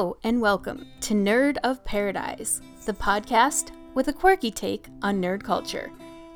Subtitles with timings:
[0.00, 5.44] Hello, and welcome to Nerd of Paradise, the podcast with a quirky take on nerd
[5.44, 5.90] culture.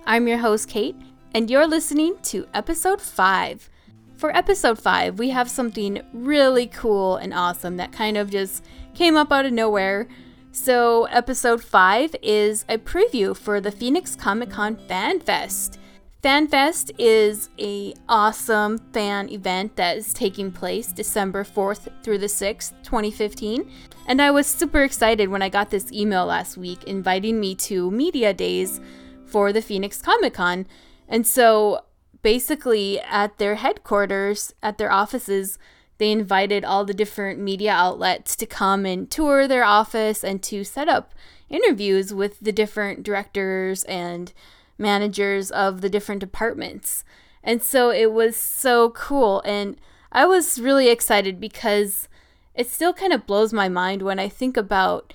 [0.05, 0.95] I'm your host, Kate,
[1.35, 3.71] and you're listening to episode 5.
[4.17, 9.17] For episode 5, we have something really cool and awesome that kind of just came
[9.17, 10.09] up out of nowhere.
[10.53, 15.79] So, episode 5 is a preview for the Phoenix Comic Con Fan Fest.
[16.25, 22.73] FanFest is a awesome fan event that is taking place December 4th through the 6th,
[22.83, 23.71] 2015.
[24.07, 27.91] And I was super excited when I got this email last week inviting me to
[27.91, 28.81] media days
[29.27, 30.67] for the Phoenix Comic Con.
[31.11, 31.85] And so
[32.23, 35.59] basically at their headquarters, at their offices,
[35.99, 40.65] they invited all the different media outlets to come and tour their office and to
[40.65, 41.13] set up
[41.51, 44.33] interviews with the different directors and
[44.79, 47.05] managers of the different departments.
[47.43, 49.41] And so it was so cool.
[49.45, 49.77] And
[50.11, 52.09] I was really excited because
[52.55, 55.13] it still kind of blows my mind when I think about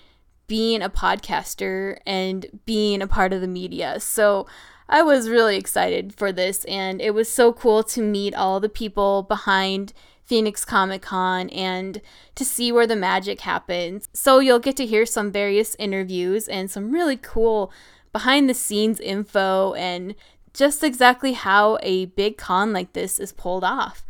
[0.48, 4.00] being a podcaster and being a part of the media.
[4.00, 4.48] So
[4.90, 8.68] I was really excited for this, and it was so cool to meet all the
[8.68, 9.94] people behind
[10.26, 12.02] Phoenix Comic Con and
[12.36, 14.10] to see where the magic happens.
[14.14, 17.72] So you'll get to hear some various interviews and some really cool
[18.12, 20.16] behind the scenes info and
[20.54, 24.06] just exactly how a big con like this is pulled off.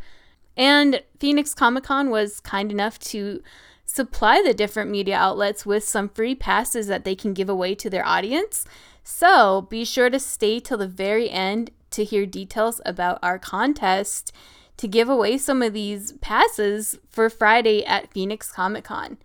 [0.56, 3.42] And Phoenix Comic Con was kind enough to
[3.86, 7.90] supply the different media outlets with some free passes that they can give away to
[7.90, 8.64] their audience.
[9.02, 14.32] So be sure to stay till the very end to hear details about our contest
[14.76, 19.18] to give away some of these passes for Friday at Phoenix Comic Con.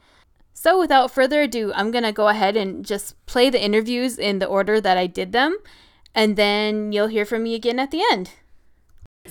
[0.66, 4.40] So, without further ado, I'm going to go ahead and just play the interviews in
[4.40, 5.60] the order that I did them,
[6.16, 8.32] and then you'll hear from me again at the end.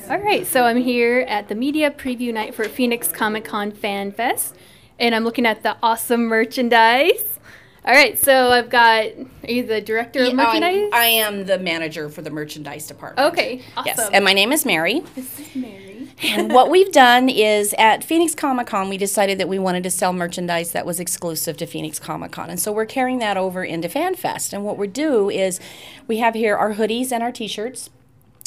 [0.09, 4.13] All right, so I'm here at the media preview night for Phoenix Comic Con Fan
[4.13, 4.55] Fest,
[5.01, 7.41] and I'm looking at the awesome merchandise.
[7.85, 9.07] All right, so I've got.
[9.43, 10.89] Are you the director of merchandise?
[10.93, 13.33] I am the manager for the merchandise department.
[13.33, 13.87] Okay, awesome.
[13.87, 15.01] Yes, and my name is Mary.
[15.17, 15.94] This is Mary.
[16.23, 19.91] And what we've done is at Phoenix Comic Con, we decided that we wanted to
[19.91, 22.51] sell merchandise that was exclusive to Phoenix Comic Con.
[22.51, 24.53] And so we're carrying that over into FanFest.
[24.53, 25.61] And what we do is
[26.07, 27.91] we have here our hoodies and our t shirts.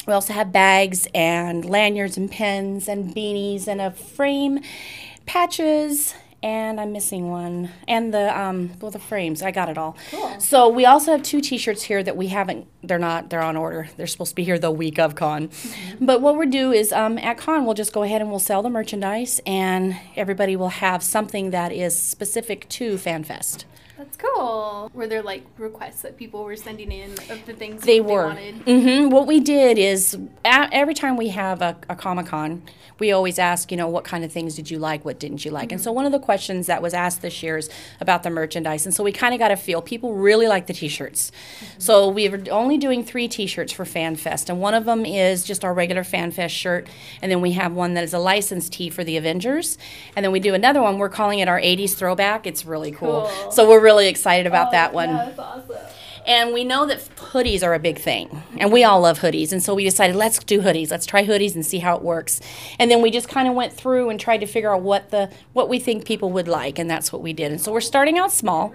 [0.05, 4.61] We also have bags and lanyards and pens and beanies and a frame,
[5.25, 6.13] patches,
[6.43, 9.41] and I'm missing one, and the um, well, the frames.
[9.41, 9.97] I got it all.
[10.11, 10.39] Cool.
[10.39, 12.67] So we also have two T-shirts here that we haven't.
[12.83, 13.29] They're not.
[13.29, 13.89] They're on order.
[13.97, 15.47] They're supposed to be here the week of con.
[15.47, 16.05] Mm-hmm.
[16.05, 18.61] But what we'll do is um, at con we'll just go ahead and we'll sell
[18.61, 23.65] the merchandise, and everybody will have something that is specific to FanFest.
[23.97, 24.91] That's cool.
[24.93, 28.27] Were there like requests that people were sending in of the things They they were.
[28.27, 28.55] wanted?
[28.57, 30.15] hmm What we did is
[30.45, 32.61] a- every time we have a, a Comic Con,
[32.99, 35.03] we always ask, you know, what kind of things did you like?
[35.05, 35.71] What didn't you like?
[35.71, 37.69] And so one of the questions that was asked this year is
[37.99, 38.85] about the merchandise.
[38.85, 39.81] And so we kind of got a feel.
[39.81, 41.31] People really like the T-shirts.
[41.79, 45.63] So we were only doing three T-shirts for FanFest, and one of them is just
[45.65, 46.87] our regular FanFest shirt,
[47.21, 49.77] and then we have one that is a licensed tee for the Avengers,
[50.15, 50.97] and then we do another one.
[50.97, 52.45] We're calling it our '80s throwback.
[52.47, 53.29] It's really cool.
[53.31, 53.51] Cool.
[53.51, 55.09] So we're really excited about oh, that one.
[55.09, 55.77] Yeah, that's awesome.
[56.25, 59.53] And we know that hoodies are a big thing, and we all love hoodies.
[59.53, 60.91] And so we decided, let's do hoodies.
[60.91, 62.41] Let's try hoodies and see how it works.
[62.79, 65.29] And then we just kind of went through and tried to figure out what the
[65.53, 67.53] what we think people would like, and that's what we did.
[67.53, 68.73] And so we're starting out small,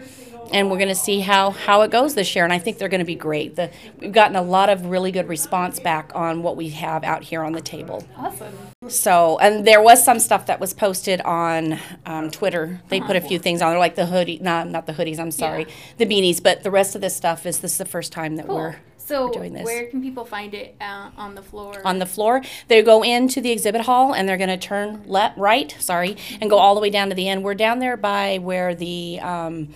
[0.52, 2.44] and we're going to see how how it goes this year.
[2.44, 3.56] And I think they're going to be great.
[3.56, 7.22] The, we've gotten a lot of really good response back on what we have out
[7.24, 8.06] here on the table.
[8.16, 8.54] Awesome.
[8.88, 12.80] So, and there was some stuff that was posted on um, Twitter.
[12.88, 15.18] They put a few things on there, like the hoodie, not not the hoodies.
[15.18, 15.66] I'm sorry,
[15.98, 16.42] the beanies.
[16.42, 18.56] But the rest of this stuff is this is the first time that Cool.
[18.56, 19.64] we're so, doing this.
[19.64, 21.80] where can people find it uh, on the floor?
[21.84, 22.42] on the floor.
[22.68, 26.48] They go into the exhibit hall and they're going to turn left, right, sorry, and
[26.48, 27.44] go all the way down to the end.
[27.44, 29.68] We're down there by where the um,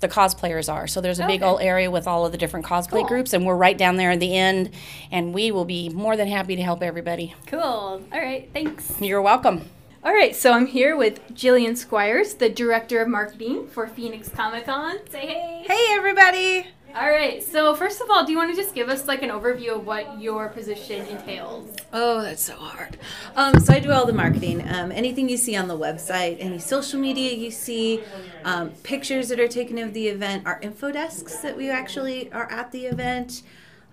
[0.00, 0.86] the cosplayers are.
[0.86, 1.50] So there's a big Okay.
[1.50, 3.04] old area with all of the different cosplay Cool.
[3.08, 4.70] groups, and we're right down there at the end.
[5.10, 7.34] And we will be more than happy to help everybody.
[7.46, 7.60] cool.
[7.60, 8.48] All right.
[8.52, 9.00] Thanks.
[9.00, 9.68] You're welcome.
[10.04, 10.34] All right.
[10.36, 14.98] So I'm here with Jillian Squires, the director of marketing for Phoenix Comic Con.
[15.10, 15.64] Say hey.
[15.66, 16.66] Hey everybody!
[16.94, 17.42] All right.
[17.42, 19.86] So first of all, do you want to just give us like an overview of
[19.86, 21.76] what your position entails?
[21.92, 22.96] Oh, that's so hard.
[23.36, 24.66] Um, so I do all the marketing.
[24.68, 28.02] Um, anything you see on the website, any social media you see,
[28.44, 32.50] um, pictures that are taken of the event, our info desks that we actually are
[32.50, 33.42] at the event.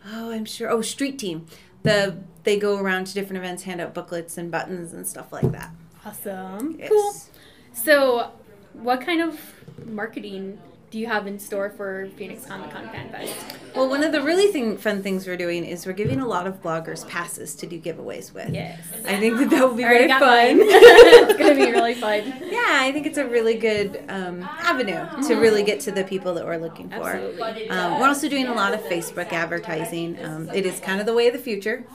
[0.07, 0.69] Oh, I'm sure.
[0.69, 1.47] Oh, street team.
[1.83, 5.51] The they go around to different events, hand out booklets and buttons and stuff like
[5.51, 5.71] that.
[6.06, 6.75] Awesome.
[6.80, 6.89] Yes.
[6.89, 7.13] Cool.
[7.74, 8.31] So,
[8.74, 9.39] what kind of
[9.86, 10.59] marketing
[10.91, 13.35] do you have in store for Phoenix Comic Con Fan Fest?
[13.75, 16.48] Well, one of the really thing, fun things we're doing is we're giving a lot
[16.48, 18.50] of bloggers passes to do giveaways with.
[18.50, 18.80] Yes.
[19.06, 20.22] I think that that will be very fun.
[20.62, 22.24] it's gonna be really fun.
[22.44, 26.33] Yeah, I think it's a really good um, avenue to really get to the people
[26.36, 27.10] that we're looking for.
[27.10, 27.69] Absolutely.
[27.69, 30.24] Um, we're also doing a lot of Facebook advertising.
[30.24, 31.86] Um, it is kind of the way of the future.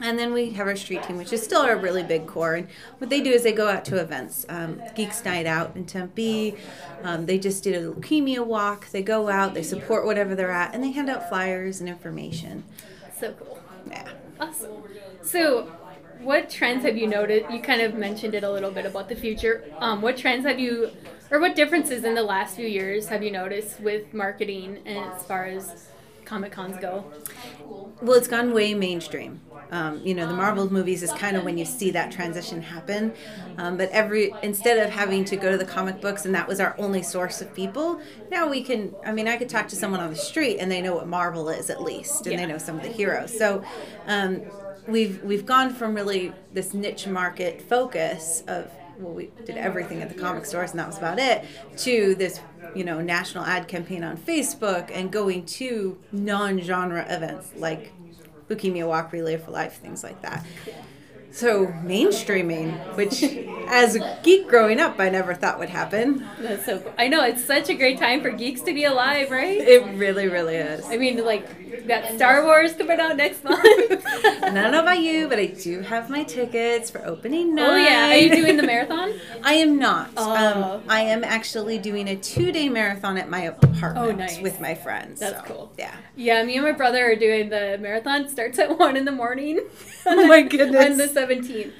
[0.00, 2.54] And then we have our street team, which is still our really big core.
[2.54, 2.68] And
[2.98, 4.44] what they do is they go out to events.
[4.48, 6.56] Um, Geeks Night Out in Tempe.
[7.04, 8.88] Um, they just did a leukemia walk.
[8.90, 12.64] They go out, they support whatever they're at, and they hand out flyers and information.
[13.20, 13.62] So cool.
[13.86, 14.08] Yeah.
[14.40, 14.72] Awesome.
[15.22, 15.70] So,
[16.20, 17.50] what trends have you noticed?
[17.50, 19.64] You kind of mentioned it a little bit about the future.
[19.78, 20.90] Um, what trends have you,
[21.30, 25.22] or what differences in the last few years have you noticed with marketing and as
[25.24, 25.88] far as
[26.24, 27.04] Comic Cons go?
[28.02, 29.40] Well, it's gone way mainstream.
[29.70, 33.12] Um, you know, the Marvel movies is kind of when you see that transition happen.
[33.58, 36.60] Um, but every instead of having to go to the comic books and that was
[36.60, 38.94] our only source of people, now we can.
[39.04, 41.48] I mean, I could talk to someone on the street and they know what Marvel
[41.48, 42.40] is at least, and Yeah.
[42.40, 43.36] they know some of the heroes.
[43.36, 43.62] So.
[44.06, 44.42] Um,
[44.88, 48.70] We've, we've gone from really this niche market focus of
[49.00, 51.44] well we did everything at the comic stores and that was about it
[51.78, 52.38] to this
[52.72, 57.92] you know national ad campaign on facebook and going to non-genre events like
[58.48, 60.44] leukemia walk relay for life things like that
[61.30, 63.22] so mainstreaming which
[63.68, 66.94] as a geek growing up i never thought would happen That's so cool.
[66.98, 69.58] I know it's such a great time for geeks to be alive, right?
[69.60, 71.50] it really really is I mean, like
[71.88, 73.60] that Star Wars coming out next month.
[73.64, 77.76] i don't know about you but i do have my tickets for opening night oh
[77.76, 79.12] yeah, are you doing the marathon?
[79.42, 80.10] I am not.
[80.16, 80.74] Oh.
[80.76, 84.40] Um, I am actually doing a two day marathon at my apartment Oh, nice.
[84.40, 85.20] with my friends.
[85.20, 85.72] That's so, cool.
[85.78, 85.94] Yeah.
[86.16, 88.28] Yeah, me and my brother are doing the marathon.
[88.28, 89.60] Starts at one in the morning.
[90.06, 90.86] Oh my goodness.
[90.90, 91.74] On the seventeenth.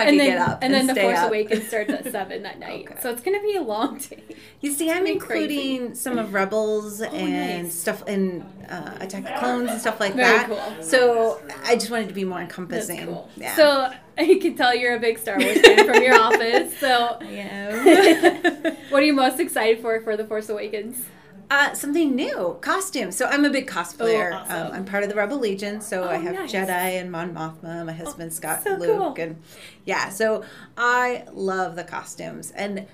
[0.00, 0.58] I don't know if I and can then, get up.
[0.62, 1.28] and then the Force up.
[1.28, 2.86] Awakens starts at seven that night.
[2.90, 3.00] Okay.
[3.00, 4.22] So it's gonna be a long day.
[4.60, 5.44] You see, I'm Be crazy.
[5.74, 7.74] including some of Rebels and nice.
[7.74, 10.46] stuff and uh, Attack of Clones and stuff like Very that.
[10.48, 10.82] cool.
[10.82, 13.06] So I just wanted to be more encompassing.
[13.06, 13.28] cool.
[13.36, 13.56] Yeah.
[13.56, 16.76] So I can tell you're a big Star Wars fan from your office.
[16.78, 18.74] So yeah.
[18.90, 21.04] what are you most excited for for the Force Awakens?
[21.50, 23.10] Uh, something new, costume.
[23.10, 24.30] So I'm a big cosplayer.
[24.32, 24.66] Oh, awesome.
[24.68, 26.52] um, I'm part of the Rebel Legion, so I Oh, have nice.
[26.52, 26.68] Jedi
[27.00, 27.84] and Mon Mothma.
[27.84, 29.24] My husband Scott so Luke, cool.
[29.24, 29.36] and
[29.84, 30.10] yeah.
[30.10, 30.44] So
[30.76, 32.86] I love the costumes, and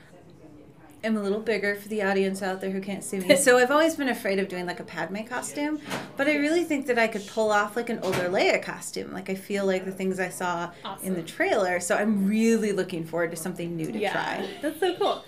[1.05, 3.37] I'm a little bigger for the audience out there who can't see me.
[3.47, 5.79] so I've always been afraid of doing like a Padme costume,
[6.17, 9.13] but I really think that I could pull off like an older Leia costume.
[9.13, 10.71] Like I feel like the things I saw
[11.03, 11.79] in the trailer.
[11.79, 14.49] So I'm really looking forward to something new to Yeah, try.
[14.63, 15.25] that's so cool.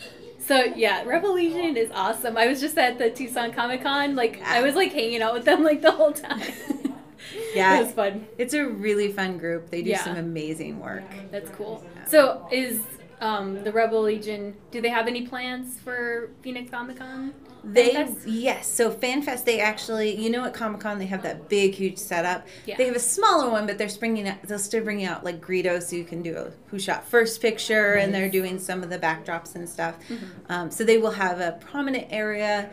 [0.48, 2.38] So yeah, Revolution is awesome.
[2.38, 4.16] I was just at the Tucson Comic Con.
[4.16, 6.40] Like I was like hanging out with them like the whole time.
[7.54, 7.78] Yeah.
[7.80, 8.26] it was fun.
[8.38, 9.68] It's a really fun group.
[9.70, 10.02] They do Yeah.
[10.02, 11.04] some amazing work.
[11.30, 11.84] That's cool.
[12.06, 12.80] So is
[13.20, 14.56] um, the Rebel Legion?
[14.70, 17.34] Do they have any plans for Phoenix Comic Con?
[17.64, 18.22] They FanFest?
[18.26, 18.68] yes.
[18.68, 22.46] So FanFest, they actually, you know, at Comic Con they have that big, huge setup.
[22.66, 22.76] Yeah.
[22.76, 24.42] They have a smaller one, but they're bringing out.
[24.42, 27.94] They'll still bring out like Greedo, so you can do a who shot first picture,
[27.94, 29.96] and they're doing some of the backdrops and stuff.
[30.08, 30.24] Mm-hmm.
[30.48, 32.70] Um, so they will have a prominent area,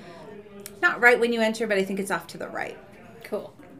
[0.82, 2.78] not right when you enter, but I think it's off to the right.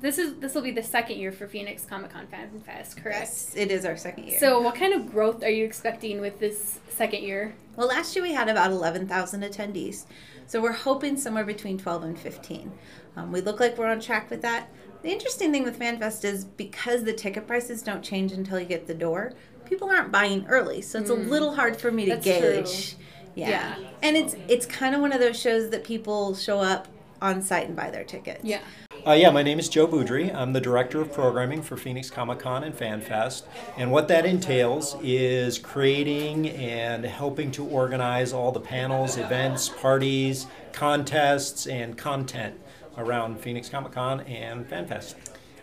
[0.02, 3.20] This is this will be the second year for Phoenix Comic Con Fan Fest, correct?
[3.20, 4.40] Yes, it is our second year.
[4.40, 7.56] So what kind of growth are you expecting with this second year?
[7.76, 10.06] Well, last year we had about 11,000 attendees.
[10.48, 12.72] So we're hoping somewhere between 12 and 15.
[13.18, 14.70] Um, we look like we're on track with that.
[15.02, 18.88] The interesting thing with FanFest is because the ticket prices don't change until you get
[18.88, 19.34] the door,
[19.66, 20.82] people aren't buying early.
[20.82, 22.24] So it's a little hard for me to Mm.
[22.24, 22.64] That's true.
[22.64, 22.96] gauge.
[23.36, 23.50] Yeah.
[23.50, 23.88] Yeah.
[24.04, 26.88] And it's it's kind of one of those shows that people show up
[27.22, 28.42] on site and buy their tickets.
[28.44, 28.60] Yeah.
[29.06, 30.34] Uh, yeah, my name is Joe Boudry.
[30.34, 33.44] I'm the director of programming for Phoenix Comic Con and FanFest.
[33.78, 40.48] And what that entails is creating and helping to organize all the panels, events, parties,
[40.74, 42.60] contests, and content
[42.98, 45.14] around Phoenix Comic Con and FanFest.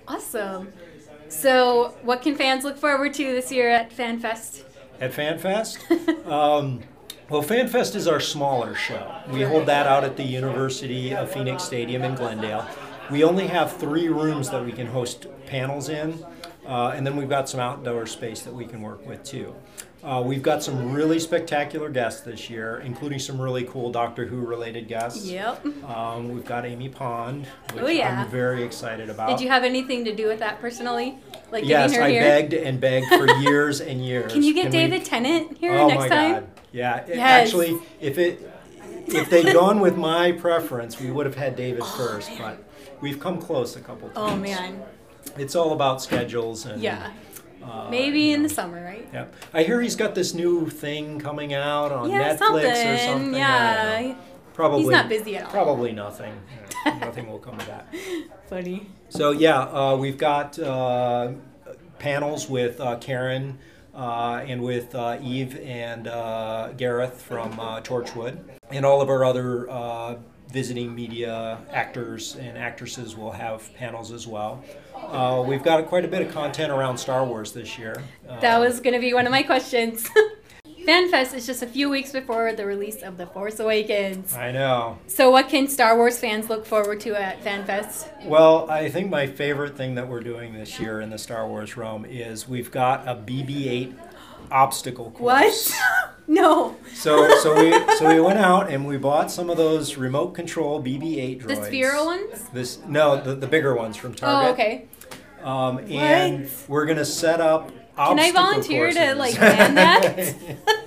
[0.07, 0.73] Awesome.
[1.29, 4.63] So what can fans look forward to this year at FanFest?
[5.01, 6.27] At FanFest?
[6.31, 6.81] um,
[7.29, 9.13] well, FanFest is our smaller show.
[9.33, 12.69] We hold that out at the University of Phoenix Stadium in Glendale.
[13.13, 16.25] We only have three rooms that we can host panels in,
[16.67, 19.55] uh, and then we've got some outdoor space that we can work with too.
[20.03, 24.39] Uh, we've got some really spectacular guests this year, including some really cool Doctor Who
[24.41, 25.27] related guests.
[25.27, 25.65] Yep.
[25.85, 28.23] Um, we've got Amy Pond, which Oh, yeah.
[28.23, 29.29] I'm very excited about.
[29.29, 31.19] Did you have anything to do with that personally?
[31.53, 32.23] Like yes, getting her I here?
[32.23, 34.33] begged and begged for years and years.
[34.33, 36.33] Can you get we- David Tennant here oh next my time?
[36.35, 36.49] God.
[36.73, 37.05] Yeah.
[37.07, 37.19] Yes.
[37.47, 38.52] Actually, if it
[39.15, 42.31] if they'd gone with my preference, we would have had David first.
[42.39, 42.63] But
[43.01, 44.33] we've come close a couple times.
[44.33, 44.83] Oh man.
[45.39, 47.11] It's all about schedules and Yeah.
[47.65, 49.09] uh, Maybe in the summer, right?
[49.13, 49.27] Yeah.
[49.55, 52.67] I hear he's got this new thing coming out on yeah, Netflix something.
[52.67, 53.35] or something.
[53.35, 54.01] Yeah.
[54.01, 54.17] know.
[54.55, 55.51] Probably He's not busy at all.
[55.51, 56.35] Probably nothing.
[56.85, 57.87] Yeah, nothing will come of that.
[58.49, 58.87] Funny.
[59.09, 61.33] So yeah, uh, we've got uh,
[61.99, 63.59] panels with uh, Karen
[63.95, 68.39] uh, and with uh, Eve and uh, Gareth from uh, Torchwood,
[68.71, 70.17] and all of our other uh,
[70.51, 74.63] visiting media actors and actresses will have panels as well.
[74.95, 78.03] Uh, we've got quite a bit of content around Star Wars this year.
[78.29, 80.09] Uh, That was going to be one of my questions.
[80.87, 84.35] FanFest is just a few weeks before the release of The Force Awakens.
[84.35, 84.99] I know.
[85.07, 88.25] So, what can Star Wars fans look forward to at FanFest?
[88.25, 91.77] Well, I think my favorite thing that we're doing this year in the Star Wars
[91.77, 93.95] realm is we've got a BB-8
[94.51, 95.71] obstacle course.
[95.71, 96.15] What?
[96.27, 96.77] no.
[96.95, 100.83] So so we so we went out and we bought some of those remote control
[100.83, 101.47] BB-8 droids.
[101.47, 102.49] The Sphero ones?
[102.53, 104.49] This no, the, the bigger ones from Target.
[104.49, 104.89] Oh, okay.
[105.43, 107.71] Um, and we're gonna set up.
[107.97, 110.35] Can I volunteer to like plan that?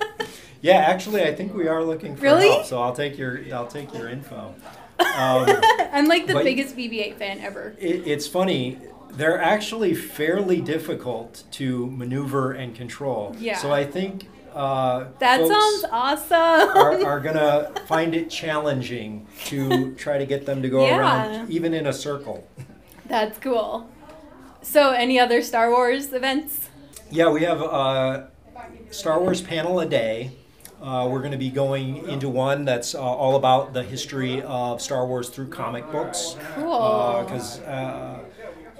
[0.62, 2.48] yeah, actually, I think we are looking for Really?
[2.48, 2.66] help.
[2.66, 4.54] So I'll take your I'll take your info.
[4.98, 5.06] Um,
[5.92, 7.74] I'm like the biggest BB-8 fan ever.
[7.78, 8.78] it, it's funny.
[9.12, 13.34] They're actually fairly difficult to maneuver and control.
[13.38, 13.56] Yeah.
[13.56, 16.76] So I think uh, That sounds awesome.
[16.76, 20.98] are, are gonna find it challenging to try to get them to go Yeah.
[20.98, 22.46] around, even in a circle.
[23.06, 23.88] That's cool.
[24.62, 26.65] So, any other Star Wars events?
[27.10, 28.30] Yeah, we have a
[28.90, 30.32] Star Wars panel a day.
[30.82, 34.82] Uh, we're going to be going into one that's uh, all about the history of
[34.82, 36.36] Star Wars through comic books.
[36.54, 37.24] Cool.
[37.24, 38.20] Because uh,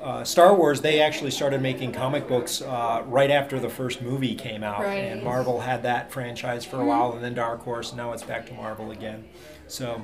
[0.03, 4.35] uh, Star Wars, they actually started making comic books uh, right after the first movie
[4.35, 4.81] came out.
[4.81, 5.05] Right.
[5.05, 5.13] Mm-hmm.
[5.15, 8.23] And Marvel had that franchise for a while, and then Dark Horse, and now it's
[8.23, 9.25] back to Marvel again.
[9.67, 10.03] So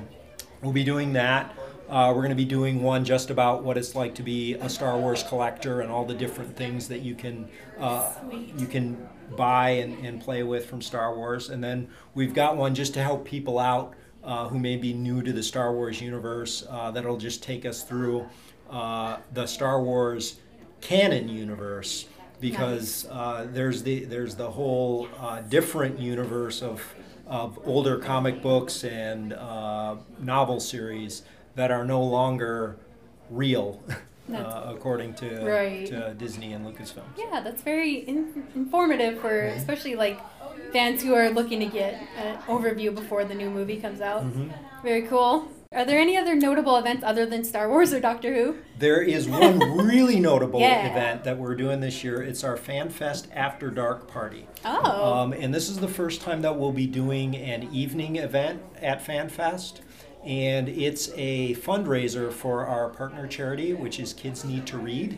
[0.63, 1.55] we'll be doing that.
[1.89, 4.69] Uh, we're going to be doing one just about what it's like to be a
[4.69, 7.47] Star Wars collector and all the different things that you can
[7.79, 8.11] uh,
[8.57, 11.49] you can buy and, and play with from Star Wars.
[11.49, 13.93] And then we've got one just to help people out
[14.23, 16.65] uh, who may be new to the Star Wars universe.
[16.69, 18.27] Uh, that'll just take us through
[18.69, 20.39] uh, the Star Wars
[20.81, 22.07] canon universe
[22.39, 26.81] because uh, there's the there's the whole uh, different universe of
[27.33, 31.23] of older comic books and uh, novel series
[31.55, 32.77] that are no longer
[33.31, 33.81] real,
[34.33, 35.87] uh, according to, Right.
[35.87, 37.01] to Disney and Lucasfilm.
[37.17, 40.19] Yeah, that's very in- informative for especially like
[40.71, 44.21] fans who are looking to get an overview before the new movie comes out.
[44.23, 44.51] Mm-hmm.
[44.83, 45.47] Very cool.
[45.73, 48.57] Are there any other notable events other than Star Wars or Doctor Who?
[48.77, 50.91] There is one really notable Yeah.
[50.91, 52.21] event that we're doing this year.
[52.21, 54.47] It's our Fan Fest After Dark party.
[54.63, 58.61] Oh, Um, and this is the first time that we'll be doing an evening event
[58.81, 59.79] at FanFest.
[60.23, 65.17] And it's a fundraiser for our partner charity, which is Kids Need to Read.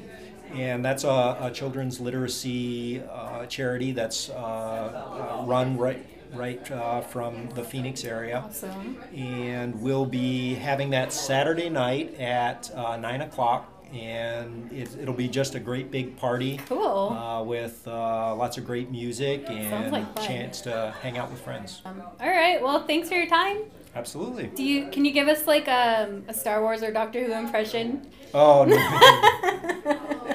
[0.53, 7.01] And that's a, a children's literacy uh, charity that's uh, uh, run right, right uh,
[7.01, 8.43] from the Phoenix area.
[8.47, 8.97] awesome.
[9.15, 13.71] And we'll be having that Saturday night at uh, 9 o'clock.
[13.93, 17.09] And it, it'll be just a great big party Cool.
[17.11, 20.25] uh, with uh, lots of great music and like fun.
[20.25, 21.81] chance to hang out with friends.
[21.85, 22.61] Um, all right.
[22.61, 23.59] Well, thanks for your time.
[23.95, 24.47] Absolutely.
[24.47, 28.09] Do you can you give us like um, a Star Wars or Doctor Who impression?
[28.33, 28.75] Oh no,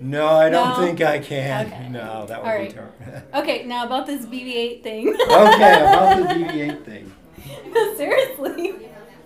[0.00, 0.84] no, I don't No?
[0.86, 1.66] think I can.
[1.66, 1.88] Okay.
[1.90, 2.94] No, that would All be terrible.
[3.34, 5.08] Okay, now about this BB-8 thing.
[5.08, 7.12] okay, about the BB-8 thing.
[7.96, 8.74] Seriously.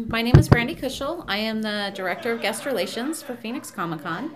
[0.09, 1.25] My name is Brandy Kushel.
[1.29, 4.35] I am the Director of Guest Relations for Phoenix Comic Con.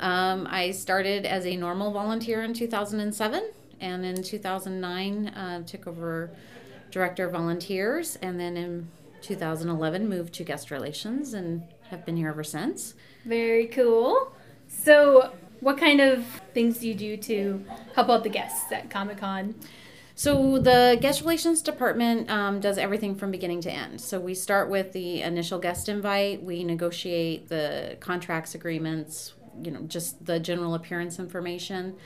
[0.00, 6.30] Um, I started as a normal volunteer in 2007, and in 2009 uh, took over
[6.90, 8.88] Director of Volunteers, and then in
[9.22, 12.94] 2011 moved to Guest Relations and have been here ever since.
[13.24, 14.32] Very cool.
[14.68, 15.32] So,
[15.62, 17.64] what kind of things do you do to
[17.94, 19.54] help out the guests at Comic Con?
[20.16, 24.00] So the guest relations department um, does everything from beginning to end.
[24.00, 26.42] So we start with the initial guest invite.
[26.42, 31.96] We negotiate the contracts, agreements, you know, just the general appearance information.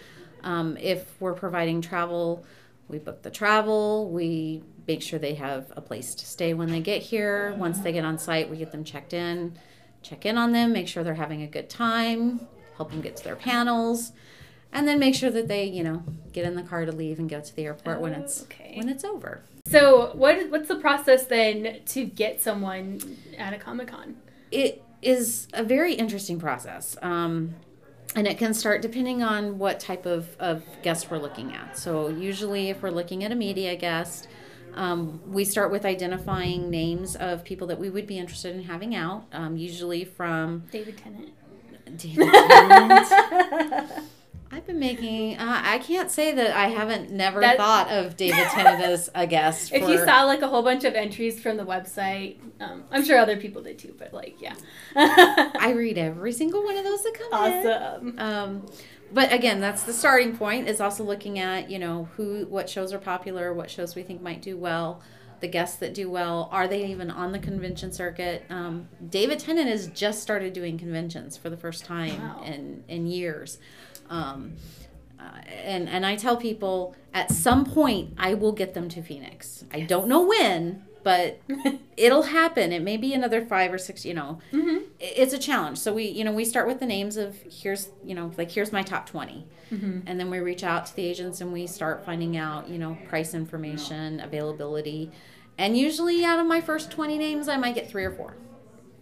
[0.44, 2.44] Um, if we're providing travel,
[2.88, 4.10] we book the travel.
[4.10, 7.54] We make sure they have a place to stay when they get here.
[7.56, 9.58] Once they get on site, we get them checked in,
[10.02, 13.24] check in on them, make sure they're having a good time, help them get to
[13.24, 14.12] their panels
[14.72, 16.02] and then make sure that they you know
[16.32, 18.74] get in the car to leave and go to the airport when it's Okay.
[18.76, 23.00] when it's over So, what what's the process then to get someone
[23.38, 24.16] at a Comic Con?
[24.50, 27.54] it is a very interesting process um,
[28.14, 32.08] and it can start depending on what type of, of guest we're looking at so
[32.08, 34.28] usually if we're looking at a media guest
[34.74, 38.94] um, we start with identifying names of people that we would be interested in having
[38.94, 41.30] out um, usually from David Tennant.
[41.96, 43.92] David Tennant.
[44.52, 45.36] I've been making.
[45.38, 49.26] Uh, I can't say that I haven't never That- thought of David Tennant as a
[49.26, 49.72] guest.
[49.74, 53.18] If you saw like a whole bunch of entries from the website, um, I'm sure
[53.18, 54.54] other people did too, but like, yeah.
[54.96, 57.66] I read every single one of those that come in.
[57.66, 58.18] awesome.
[58.18, 58.66] Um,
[59.12, 60.68] but again, that's the starting point.
[60.68, 64.22] Is also looking at you know who, what shows are popular, what shows we think
[64.22, 65.02] might do well,
[65.40, 66.48] the guests that do well.
[66.52, 68.44] Are they even on the convention circuit?
[68.50, 72.42] Um, David Tennant has just started doing conventions for the first time Wow.
[72.44, 73.58] in in years.
[74.08, 74.54] Um,
[75.20, 75.24] uh,
[75.64, 79.64] and and I tell people at some point I will get them to Phoenix.
[79.72, 81.40] I don't know when, but
[81.96, 82.72] it'll happen.
[82.72, 84.04] It may be another five or six.
[84.04, 84.78] You know, Mm-hmm.
[84.98, 85.78] It's a challenge.
[85.78, 88.72] So we you know we start with the names of here's you know like here's
[88.72, 90.00] my top 20 Mm-hmm.
[90.06, 92.96] and then we reach out to the agents and we start finding out you know
[93.08, 95.10] price information, availability,
[95.58, 98.36] and usually out of my first twenty names I might get three or four.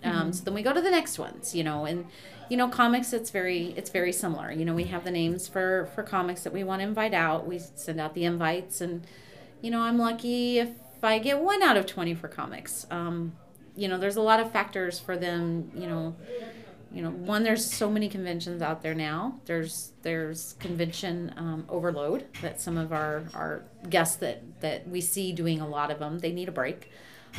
[0.03, 2.07] Um, so then we go to the next ones, you know, and
[2.51, 4.53] you know, comics it's very it's very similar.
[4.53, 7.47] You know, we have the names for for comics that we want to invite out.
[7.47, 9.07] We send out the invites, and
[9.63, 10.69] you know, I'm lucky if
[11.05, 12.87] I get one out of twenty for comics.
[12.91, 13.33] Um,
[13.77, 15.71] you know, there's a lot of factors for them.
[15.75, 16.17] You know,
[16.93, 19.41] you know, one there's so many conventions out there now.
[19.47, 25.33] There's there's convention um, overload that some of our our guests that that we see
[25.33, 26.21] doing a lot of them.
[26.21, 26.91] They need a break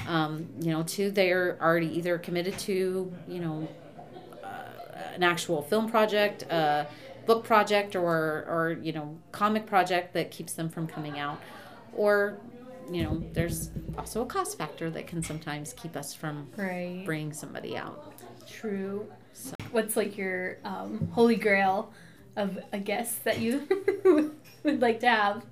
[0.08, 3.68] um, you know, two, they're already either committed to, you know,
[4.44, 4.48] uh,
[5.16, 6.88] an actual film project, a
[7.26, 11.40] book project, or, or, you know, comic project that keeps them from coming out.
[11.94, 12.38] Or,
[12.90, 17.04] you know, there's also a cost factor that can sometimes keep us from Right.
[17.06, 18.14] bringing somebody out.
[18.48, 19.08] True.
[19.34, 19.54] So.
[19.72, 21.92] What's like your um, holy grail
[22.36, 23.68] of a guest that you
[24.64, 25.46] would like to have?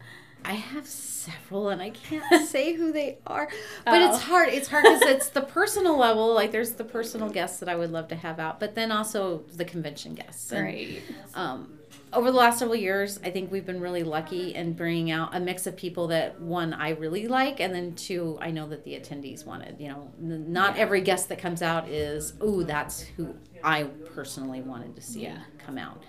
[0.45, 3.47] I have several, and I can't say who they are.
[3.85, 4.09] But Oh.
[4.09, 4.49] it's hard.
[4.49, 6.33] It's hard because it's the personal level.
[6.33, 9.43] Like there's the personal guests that I would love to have out, but then also
[9.55, 10.51] the convention guests.
[10.51, 11.01] And, Right.
[11.33, 11.79] um,
[12.13, 15.39] over the last several years, I think we've been really lucky in bringing out a
[15.39, 18.91] mix of people that one I really like, and then two I know that the
[18.93, 19.79] attendees wanted.
[19.79, 23.83] You know, not every guest that comes out is, ooh, that's who I
[24.15, 25.39] personally wanted to see Yeah.
[25.57, 26.03] come out.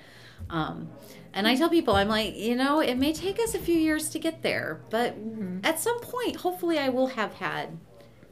[0.51, 0.91] Um,
[1.33, 4.11] and I tell people, I'm like, you know, it may take us a few years
[4.11, 5.17] to get there, but
[5.65, 7.79] at some point, hopefully, I will have had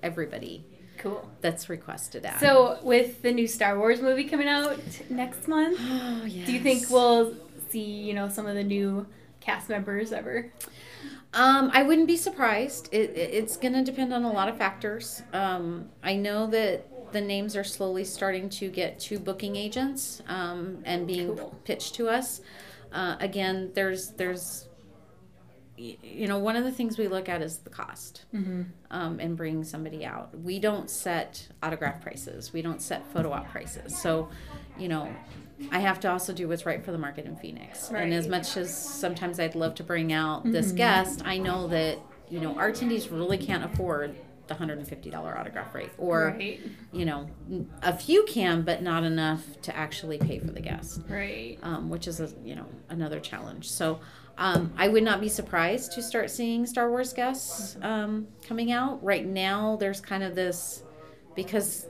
[0.03, 0.65] everybody
[0.99, 1.29] Cool.
[1.41, 2.39] that's requested out.
[2.41, 4.79] So with the new Star Wars movie coming out
[5.11, 7.35] next month, oh, do you think we'll
[7.73, 9.07] see, you know, some of the new
[9.41, 10.53] cast members ever?
[11.35, 12.89] Um, I wouldn't be surprised.
[12.93, 15.23] It, it- it's going to depend on a lot of factors.
[15.33, 20.79] Um, I know that the names are slowly starting to get to booking agents um,
[20.85, 21.55] and being Cool.
[21.65, 22.41] pitched to us.
[22.93, 24.69] Uh, again, there's there's
[25.79, 28.25] you know one of the things we look at is the cost
[28.91, 30.39] um, and bringing somebody out.
[30.39, 32.53] We don't set autograph prices.
[32.53, 33.97] We don't set photo op prices.
[33.99, 34.29] So,
[34.79, 35.09] you know,
[35.71, 37.91] I have to also do what's right for the market in Phoenix.
[37.91, 41.99] And as much as sometimes I'd love to bring out this guest, I know that
[42.29, 44.15] you know our attendees really can't afford
[44.49, 46.61] the hundred and fifty dollar autograph rate, or Right.
[46.93, 47.29] you know,
[47.83, 51.59] a few can, but not enough to actually pay for the guest Right.
[51.63, 53.71] um, which is a, you know another challenge.
[53.71, 54.01] So
[54.39, 59.03] um, I would not be surprised to start seeing Star Wars guests um, coming out.
[59.05, 60.83] Right now, there's kind of this
[61.37, 61.87] because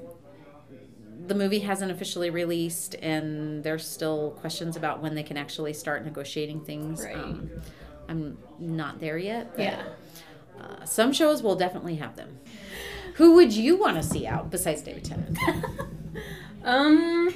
[1.27, 6.05] the movie hasn't officially released, and there's still questions about when they can actually start
[6.05, 7.03] negotiating things.
[7.05, 7.15] Right.
[7.17, 7.51] Um,
[8.09, 9.53] I'm not there yet.
[9.57, 9.83] but, Yeah.
[10.61, 12.39] Uh, some shows will definitely have them.
[13.15, 15.39] Who would you want to see out besides David Tennant?
[16.65, 17.35] Um,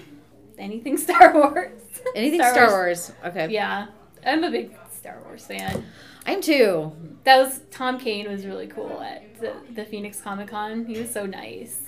[0.58, 1.80] anything Star Wars.
[2.14, 3.12] Anything Star, Wars.
[3.24, 3.48] Okay.
[3.50, 3.88] Yeah,
[4.24, 5.84] I'm a big Star Wars fan.
[6.26, 6.92] I'm too.
[7.24, 10.86] That was Tom Kane was really cool at the, the Phoenix Comic Con.
[10.86, 11.80] He was so nice.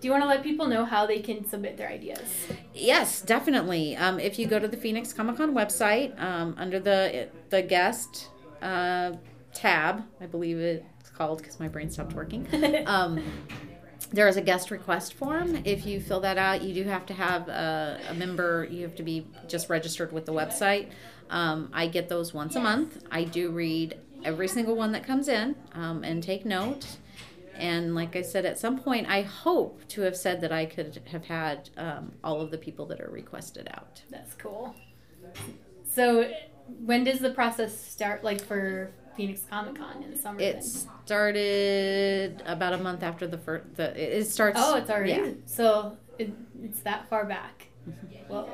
[0.00, 2.46] Do you want to let people know how they can submit their ideas?
[2.72, 3.96] Yes, definitely.
[3.96, 8.28] Um, if you go to the Phoenix Comic Con website, um, under the the guest
[8.62, 9.12] uh,
[9.52, 12.46] tab, I believe it's called because my brain stopped working.
[12.86, 13.20] Um,
[14.10, 15.60] there is a guest request form.
[15.64, 18.66] If you fill that out, you do have to have a, a member.
[18.70, 20.88] You have to be just registered with the website.
[21.28, 23.04] Um, I get those once a month.
[23.10, 26.86] I do read every single one that comes in um, and take note.
[27.58, 31.00] And like I said, at some point, I hope to have said that I could
[31.10, 34.02] have had um, all of the people that are requested out.
[34.10, 34.74] That's cool.
[35.90, 36.30] So,
[36.84, 38.22] when does the process start?
[38.24, 40.40] Like for Phoenix Comic Con in the summer?
[40.40, 40.62] It then?
[40.62, 43.74] started about a month after the first.
[43.76, 44.58] The it starts.
[44.62, 45.12] Oh, it's already.
[45.12, 47.68] Yeah, So it, it's that far back.
[48.28, 48.48] Whoa.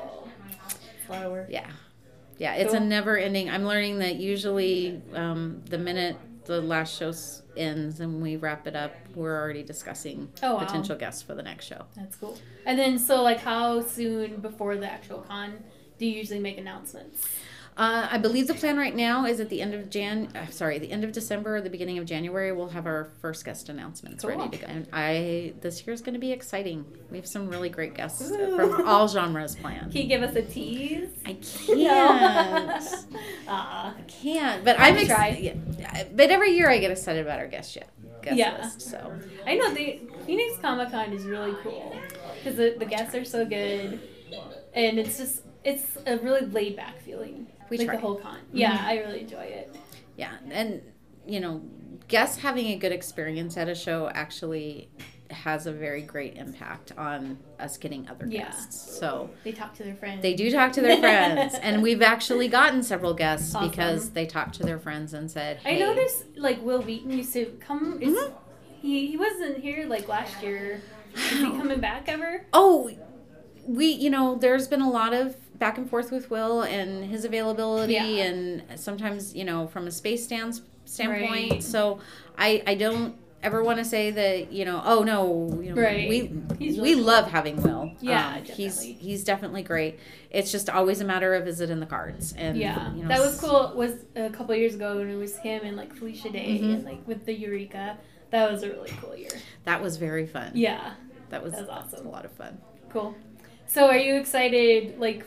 [0.99, 1.47] It's a lot of work.
[1.49, 1.69] yeah,
[2.37, 2.55] yeah.
[2.55, 3.49] It's a never-ending.
[3.49, 7.11] I'm learning that usually um, the minute the last show
[7.57, 10.59] ends and we wrap it up, we're already discussing Oh, wow.
[10.59, 11.85] potential guests for the next show.
[11.95, 12.37] That's cool.
[12.65, 15.63] And then, so like, how soon before the actual con
[15.97, 17.27] do you usually make announcements?
[17.77, 20.29] Uh, I believe the plan right now is at the end of Jan.
[20.33, 23.43] Uh, sorry, the end of December or the beginning of January, we'll have our first
[23.43, 24.37] guest announcements Cool.
[24.37, 24.67] ready to go.
[24.67, 26.85] And I this year's going to be exciting.
[27.11, 29.91] We have some really great guests from all genres planned.
[29.91, 31.09] Can you give us a tease?
[31.25, 32.83] I can't.
[33.49, 33.95] Aw.
[33.97, 34.63] I can't.
[34.63, 35.61] But I'm excited.
[35.77, 36.03] Yeah.
[36.15, 37.89] But every year I get excited about our guest yet.
[38.21, 38.57] Guest Yeah.
[38.63, 38.81] list.
[38.83, 39.13] So
[39.45, 41.93] I know the Phoenix Comic Con is really cool
[42.37, 43.99] because the, the guests are so good,
[44.73, 47.47] and it's just it's a really laid back feeling.
[47.69, 47.95] We like try.
[47.95, 48.01] Mm-hmm.
[48.01, 48.37] the whole con.
[48.53, 49.75] Yeah, I really enjoy it.
[50.17, 50.81] yeah, and
[51.27, 51.61] you know,
[52.07, 54.89] guests having a good experience at a show actually
[55.31, 58.43] has a very great impact on us getting other Yeah.
[58.43, 58.99] guests.
[58.99, 60.21] So They talk to their friends.
[60.21, 63.69] they do talk to their friends, and we've actually gotten several guests Awesome.
[63.71, 67.33] because they talked to their friends and said, I hey, noticed like Wil Wheaton used
[67.33, 67.97] to come.
[68.01, 68.33] Is, Mhm.
[68.81, 70.79] He he wasn't here like last year.
[71.15, 72.45] Is he coming back ever?
[72.53, 72.91] Oh,
[73.65, 77.25] we, you know, there's been a lot of back and forth with Wil and his
[77.25, 78.03] availability, Yeah.
[78.05, 81.51] and sometimes, you know, from a space stance standpoint.
[81.51, 81.63] Right.
[81.63, 81.99] So
[82.37, 86.09] I, I don't ever want to say that, you know, oh no, you know, Right.
[86.09, 86.31] we
[86.79, 87.91] we love having Wil.
[88.01, 88.93] Yeah, Um, he's definitely.
[88.93, 89.99] he's definitely great.
[90.31, 93.07] It's just always a matter of is it in the cards, and Yeah, you know,
[93.09, 93.69] that was cool.
[93.69, 96.73] it Was a couple years ago when it was him and like Felicia Day Mhm.
[96.73, 97.97] and like with the Eureka.
[98.31, 99.29] That was a really cool year.
[99.63, 100.51] That was very fun.
[100.55, 100.93] Yeah,
[101.29, 102.07] that was, that was that was awesome.
[102.07, 102.57] a lot of fun.
[102.89, 103.15] cool.
[103.67, 105.23] So are you excited like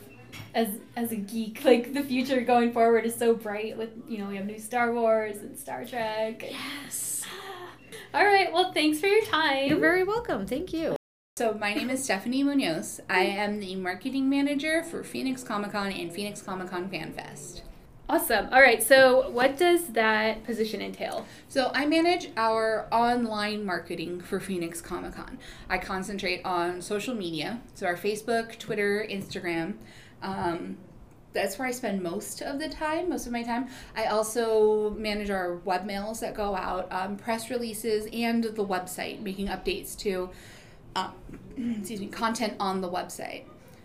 [0.53, 4.27] as as a geek like the future going forward is so bright with you know
[4.27, 6.43] we have new Star Wars and Star Trek.
[6.49, 7.23] Yes,
[8.13, 9.67] All right, well thanks for your time.
[9.67, 10.45] you're very welcome.
[10.45, 10.95] Thank you.
[11.37, 12.99] So my name is Stephanie Munoz.
[13.09, 17.63] I am the marketing manager for Phoenix Comic Con and Phoenix Comic Con Fan Fest.
[18.09, 18.47] Awesome.
[18.51, 21.27] All right, so what does that position entail?
[21.47, 25.37] So I manage our online marketing for Phoenix Comic Con.
[25.69, 29.75] I concentrate on social media, so our Facebook, Twitter, Instagram.
[30.21, 30.77] Um,
[31.31, 33.67] that's where I spend most of the time, most of my time.
[33.95, 39.21] I also manage our web mails that go out, um, press releases, and the website,
[39.21, 40.29] making updates to,
[40.95, 41.13] um,
[41.77, 43.43] excuse me, content on the website.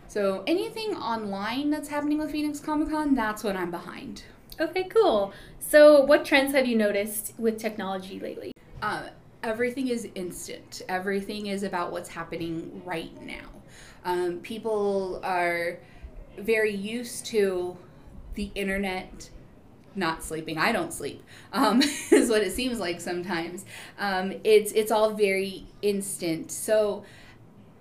[0.08, 4.22] So anything online that's happening with Phoenix Comic Con, that's what I'm behind.
[4.60, 5.32] Okay, cool.
[5.58, 8.54] So what trends have you noticed with technology lately?
[8.84, 9.08] uh,
[9.42, 10.82] everything is instant.
[10.88, 13.48] Everything is about what's happening right now.
[14.04, 15.78] Um, people are
[16.38, 17.76] very used to
[18.34, 19.30] the internet
[19.96, 20.58] not sleeping.
[20.58, 21.22] I don't sleep.
[21.52, 23.64] Um, is what it seems like sometimes.
[23.98, 26.50] Um, it's it's all very instant.
[26.50, 27.04] So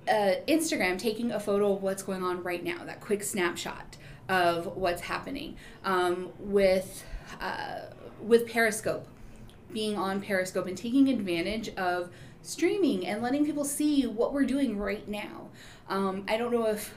[0.07, 3.97] uh, Instagram taking a photo of what's going on right now, that quick snapshot
[4.29, 7.05] of what's happening um, with
[7.41, 7.81] uh,
[8.21, 9.07] with Periscope
[9.71, 12.09] being on Periscope and taking advantage of
[12.43, 15.49] streaming and letting people see what we're doing right now.
[15.89, 16.93] Um, I don't know if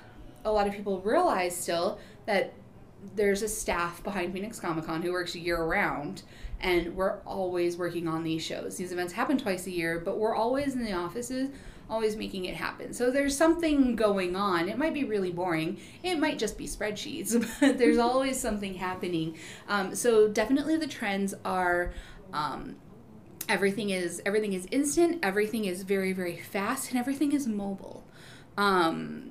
[0.46, 2.54] a lot of people realize still that
[3.14, 6.22] there's a staff behind Phoenix Comic Con who works year round,
[6.61, 8.76] and we're always working on these shows.
[8.76, 11.50] These events happen twice a year, but we're always in the offices,
[11.90, 12.94] always making it happen.
[12.94, 14.68] So there's something going on.
[14.68, 19.37] It might be really boring, it might just be spreadsheets, but there's always something happening.
[19.68, 21.92] Um, so definitely the trends are.
[22.32, 22.76] Um,
[23.48, 28.04] everything is everything is instant everything is very very fast and everything is mobile
[28.59, 29.30] um,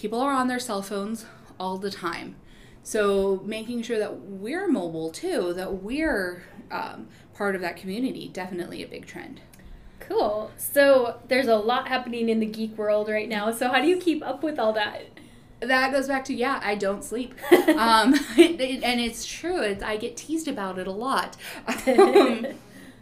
[0.00, 1.26] people are on their cell phones
[1.58, 2.34] all the time
[2.82, 8.82] so making sure that we're mobile too that we're um, part of that community definitely
[8.82, 9.40] a big trend
[10.00, 10.50] Cool.
[10.56, 13.52] So there's a lot happening in the geek world right now.
[13.52, 15.02] So how do you keep up with all that?
[15.60, 17.34] that goes back to yeah i don't sleep
[17.76, 21.36] um, it- it- and it's true it's, i get teased about it a lot
[21.86, 22.46] um,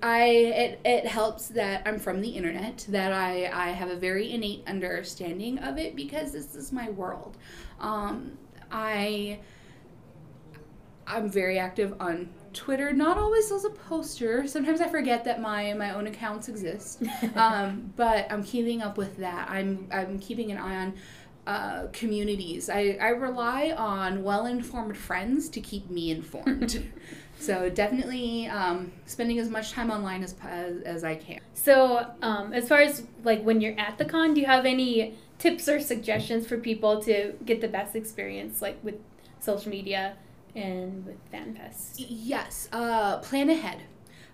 [0.02, 4.32] i it, it helps that i'm from the internet that i i have a very
[4.32, 7.37] innate understanding of it because this is my world
[7.80, 8.32] um,
[8.70, 9.38] i
[11.06, 15.72] i'm very active on twitter not always as a poster sometimes i forget that my
[15.74, 17.02] my own accounts exist
[17.37, 20.94] um, but i'm keeping up with that i'm i'm keeping an eye on
[21.48, 22.68] uh, communities.
[22.68, 26.92] I, I rely on well informed friends to keep me informed.
[27.38, 31.40] so definitely um, spending as much time online as, as, as I can.
[31.55, 35.16] So um, as far as like when you're at the con, do you have any
[35.38, 38.96] tips or suggestions for people to get the best experience, like with
[39.40, 40.16] social media
[40.55, 42.05] and with FanFest?
[42.09, 43.83] Yes, uh, plan ahead.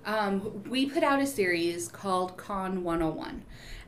[0.05, 3.43] Um, we put out a series called Con 101,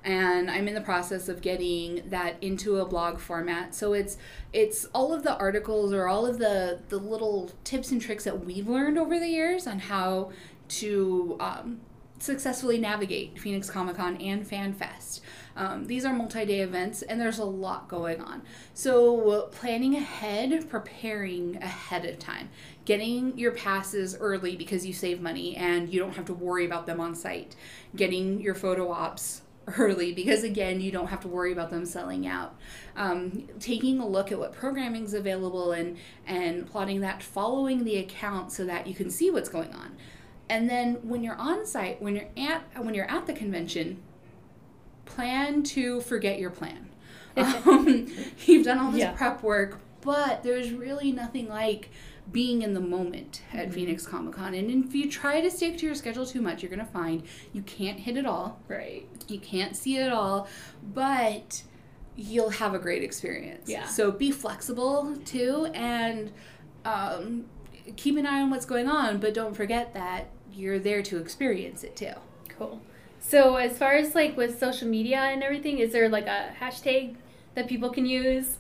[0.05, 3.75] and I'm in the process of getting that into a blog format.
[3.75, 4.17] So it's
[4.53, 8.45] it's all of the articles or all of the the little tips and tricks that
[8.45, 10.33] we've learned over the years on how
[10.69, 11.81] to um,
[12.19, 15.21] successfully navigate Phoenix Comic Con and FanFest.
[15.57, 18.43] Um, these are multi day events, and there's a lot going on.
[18.75, 22.51] So, planning ahead, preparing ahead of time,
[22.87, 26.87] getting your passes early because you save money and you don't have to worry about
[26.87, 27.55] them on site,
[27.95, 29.43] getting your photo ops
[29.79, 32.55] early because again you don't have to worry about them selling out.
[32.97, 37.97] Um, taking a look at what programming is available and and plotting that following the
[37.99, 39.97] account so that you can see what's going on.
[40.49, 44.01] And then when you're on site when you're at when you're at the convention
[45.05, 46.89] plan to forget your plan.
[47.37, 48.07] Um,
[48.47, 49.13] you've done all this Yeah.
[49.13, 51.91] prep work but there's really nothing like
[52.33, 54.55] being in the moment at Phoenix Comic Con.
[54.55, 57.23] And if you try to stick to your schedule too much, you're going to find
[57.53, 58.61] you can't hit it all.
[58.69, 59.07] Right.
[59.29, 60.49] You can't see it all,
[60.95, 61.63] but
[62.17, 63.69] you'll have a great experience.
[63.69, 63.87] Yeah.
[63.87, 66.33] So be flexible too and
[66.85, 67.47] um,
[67.97, 71.85] keep an eye on what's going on, but don't forget that you're there to experience
[71.85, 72.15] it too.
[72.49, 72.81] Cool.
[73.21, 77.17] So as far as like with social media and everything, is there like a hashtag
[77.55, 78.59] that people can use?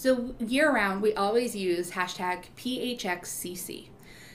[0.00, 3.88] So year round, we always use hashtag PHXCC.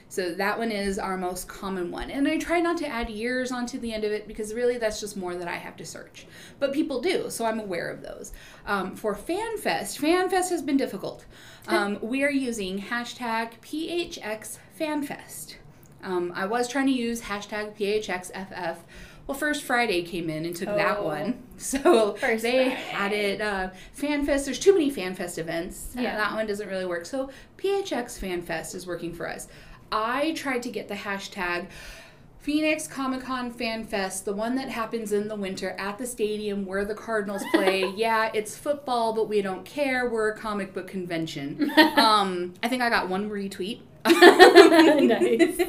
[0.09, 2.11] So that one is our most common one.
[2.11, 4.99] And I try not to add years onto the end of it because really that's
[4.99, 6.27] just more that I have to search.
[6.59, 8.31] But people do, so I'm aware of those.
[8.67, 11.25] Um, for FanFest, FanFest has been difficult.
[11.67, 15.55] Um, we are using hashtag PHXFanFest.
[16.03, 18.77] Um, I was trying to use hashtag PHXFF.
[19.27, 21.03] Well, First Friday came in and took that Oh.
[21.05, 21.41] one.
[21.57, 22.69] So First they Friday.
[22.69, 23.39] had it.
[23.41, 25.93] Uh, FanFest, there's too many FanFest events.
[25.97, 26.17] Uh, Yeah.
[26.17, 27.05] that one doesn't really work.
[27.05, 29.47] So PHX FanFest is working for us.
[29.91, 31.67] I tried to get the hashtag
[32.45, 36.63] Phoenix Comic Con Fan Fest, the one that happens in the winter at the stadium
[36.63, 37.91] where the Cardinals play.
[37.95, 40.07] yeah, it's football, but we don't care.
[40.07, 41.71] We're a comic book convention.
[41.97, 43.79] um, I think I got one retweet.
[44.05, 45.59] nice.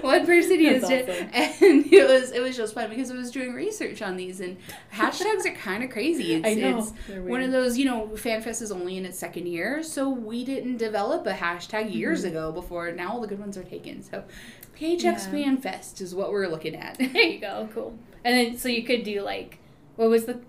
[0.00, 3.30] one person used That's it, and it was it was just fun because I was
[3.30, 4.56] doing research on these, and
[4.90, 6.32] hashtags are kind of crazy.
[6.32, 6.78] It's, I know.
[6.78, 6.92] it's
[7.28, 10.78] one of those, you know, FanFest is only in its second year, so we didn't
[10.78, 12.28] develop a hashtag years Mm-hmm.
[12.28, 14.02] ago before now all the good ones are taken.
[14.02, 14.24] So
[14.78, 15.16] PHX Yeah.
[15.30, 16.98] FanFest is what we're looking at.
[17.12, 17.68] There you go.
[17.74, 17.98] Cool.
[18.24, 19.58] And then so you could do like
[19.96, 20.40] what was the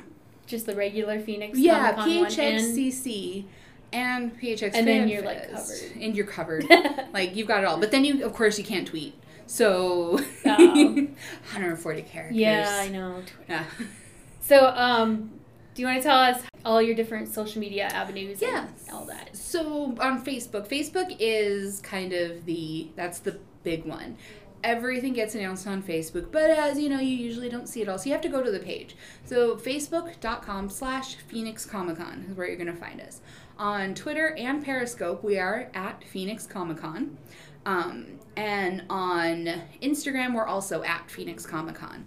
[0.47, 3.45] just the regular Phoenix yeah, Comic-Con and PHXCC
[3.93, 5.91] and PHX And then you're, like, covered.
[5.99, 6.65] And you're covered.
[7.13, 7.77] like you've got it all.
[7.79, 9.15] But then you of course you can't tweet.
[9.47, 10.57] So Oh.
[11.43, 12.35] 140 characters.
[12.37, 13.21] Yeah, I know.
[13.49, 13.63] Yeah.
[14.41, 15.34] So um
[15.75, 18.67] do you want to tell us all your different social media avenues yeah.
[18.67, 19.35] and all that?
[19.35, 24.17] So on Facebook, Facebook is kind of the that's the big one.
[24.63, 27.99] Everything gets announced on Facebook, but as you know, you usually don't see it all.
[27.99, 28.95] So you have to go to the page.
[29.25, 33.19] So facebook.com slash Phoenix Comic Con is where you're gonna find us.
[33.59, 37.17] On Twitter and Periscope, we are at Phoenix Comic Con.
[37.65, 42.05] Um, and on Instagram, we're also at Phoenix Comic Con.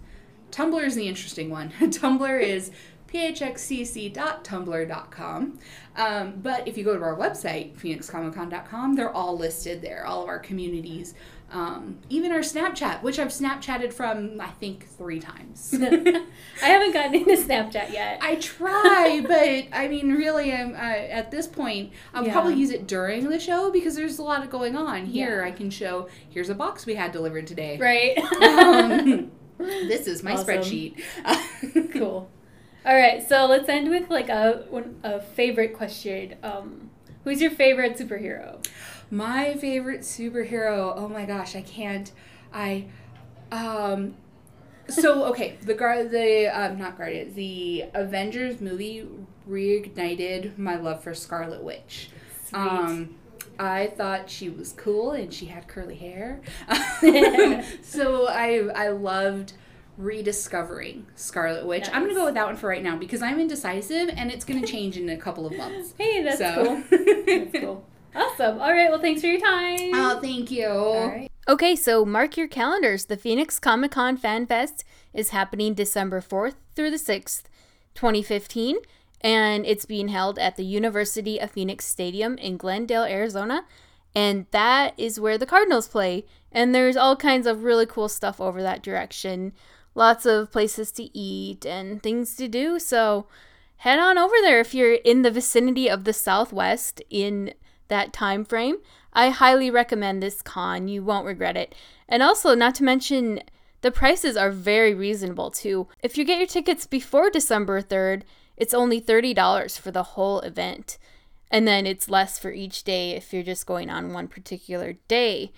[0.51, 1.69] Tumblr is the interesting one.
[1.79, 2.71] Tumblr is
[3.11, 5.59] phxcc.tumblr.com.
[5.97, 10.29] Um, but if you go to our website, phoenixcomiccon.com, they're all listed there, all of
[10.29, 11.13] our communities.
[11.51, 15.73] Um, even our Snapchat, which I've Snapchatted from, I think, three times.
[15.81, 16.21] I
[16.61, 18.19] haven't gotten into Snapchat yet.
[18.21, 21.91] I try, but I mean, really, I'm uh, at this point.
[22.13, 22.33] I'll Yeah.
[22.33, 25.07] probably use it during the show because there's a lot of going on.
[25.07, 25.47] Here, Yeah.
[25.47, 26.07] I can show.
[26.29, 27.79] Here's a box we had delivered today.
[27.79, 28.15] right.
[28.43, 30.45] Um, this is my Awesome.
[30.47, 31.01] spreadsheet.
[31.93, 32.29] cool.
[32.85, 34.63] All right, so let's end with like a
[35.03, 36.35] a favorite question.
[36.43, 36.89] Um,
[37.23, 38.65] who's your favorite superhero?
[39.11, 40.93] My favorite superhero.
[40.95, 42.11] Oh my gosh, I can't.
[42.53, 42.85] I
[43.51, 44.15] um
[44.87, 49.07] so okay, the guard the um not guardian, the Avengers movie
[49.47, 52.09] reignited my love for Scarlet Witch.
[52.53, 53.15] Um
[53.59, 56.39] I thought she was cool and she had curly hair.
[57.81, 59.53] so I I loved
[59.99, 61.87] rediscovering Scarlet Witch.
[61.91, 64.65] I'm gonna go with that one for right now because I'm indecisive and it's gonna
[64.65, 65.93] change in a couple of months.
[65.97, 66.97] Hey, that's So- cool.
[67.25, 67.85] That's cool.
[68.15, 68.59] Awesome.
[68.59, 68.89] All right.
[68.89, 69.91] Well, thanks for your time.
[69.93, 70.67] Oh, thank you.
[70.67, 71.31] All right.
[71.47, 73.05] Okay, so mark your calendars.
[73.05, 74.83] The Phoenix Comic Con Fan Fest
[75.13, 77.43] is happening December 4th through the 6th,
[77.95, 78.77] 2015,
[79.21, 83.65] and it's being held at the University of Phoenix Stadium in Glendale, Arizona.
[84.15, 86.25] And that is where the Cardinals play.
[86.51, 89.53] And there's all kinds of really cool stuff over that direction.
[89.95, 92.79] Lots of places to eat and things to do.
[92.79, 93.27] So
[93.77, 97.53] head on over there if you're in the vicinity of the Southwest in
[97.87, 98.77] that time frame.
[99.13, 100.87] I highly recommend this con.
[100.87, 101.75] You won't regret it.
[102.07, 103.41] And also, not to mention,
[103.81, 105.87] the prices are very reasonable too.
[106.01, 108.23] If you get your tickets before December 3rd,
[108.55, 110.97] it's only $30 for the whole event.
[111.49, 115.51] And then it's less for each day if you're just going on one particular day.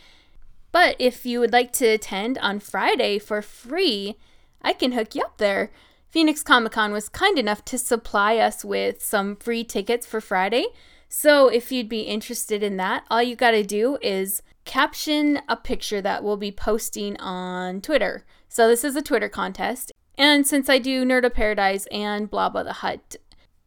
[0.72, 4.18] But if you would like to attend on Friday for free,
[4.62, 5.72] I can hook you up there.
[6.10, 10.66] Phoenix Comic Con was kind enough to supply us with some free tickets for Friday.
[11.08, 15.56] So if you'd be interested in that, all you got to do is caption a
[15.56, 18.24] picture that we'll be posting on Twitter.
[18.48, 19.92] So this is a Twitter contest.
[20.18, 23.16] And since I do Nerd of Paradise and Blah Blah the Hut,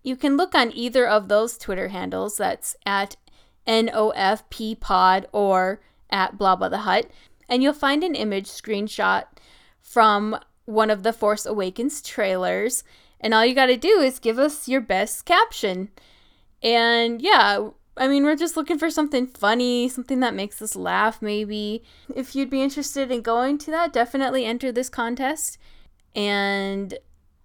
[0.02, 2.36] you can look on either of those Twitter handles.
[2.36, 3.16] That's at
[3.66, 7.10] NOFP Pod or at Blah Blah the Hut.
[7.48, 9.24] And you'll find an image screenshot
[9.80, 12.84] from one of the Force Awakens trailers.
[13.20, 15.90] And all you got to do is give us your best caption.
[16.62, 21.22] And yeah, I mean, we're just looking for something funny, something that makes us laugh,
[21.22, 21.84] maybe.
[22.14, 25.58] If you'd be interested in going to that, definitely enter this contest.
[26.14, 26.98] And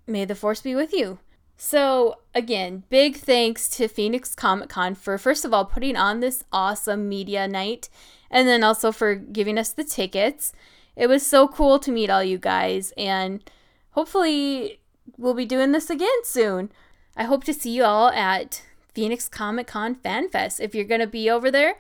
[0.07, 1.19] may the force be with you.
[1.55, 6.43] So, again, big thanks to Phoenix Comic Con for, first of all, putting on this
[6.53, 7.89] awesome media night
[8.31, 10.53] and then also for giving us the tickets.
[10.95, 13.49] It was so cool to meet all you guys, and
[13.91, 14.79] hopefully,
[15.17, 16.71] we'll be doing this again soon.
[17.15, 18.63] I hope to see you all at
[18.93, 20.59] Phoenix Comic Con Fan Fest.
[20.59, 21.75] If you're going to be over there,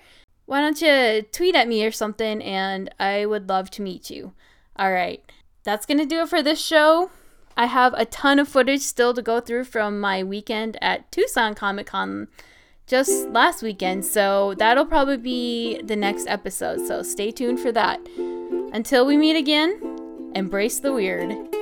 [0.45, 4.33] why don't you tweet at me or something, and I would love to meet you.
[4.75, 5.23] All right,
[5.63, 7.11] that's going to do it for this show.
[7.57, 11.55] I have a ton of footage still to go through from my weekend at Tucson
[11.55, 12.29] Comic Con
[12.89, 16.85] just last weekend, so that'll probably be the next episode.
[16.87, 17.99] So stay tuned for that.
[18.73, 21.58] Until we meet again, embrace the weird.